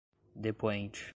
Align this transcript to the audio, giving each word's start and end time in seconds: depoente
depoente 0.35 1.09